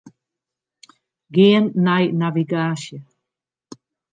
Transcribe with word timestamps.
Gean 1.33 1.63
nei 1.85 2.05
navigaasje. 2.19 2.97